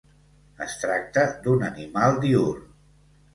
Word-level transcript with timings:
Es 0.65 0.77
tracta 0.83 1.25
d'un 1.43 1.67
animal 1.67 2.19
diürn. 2.25 2.67